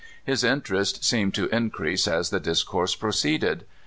[0.25, 3.65] His interest seemed to increase as the discourse pro ceeded.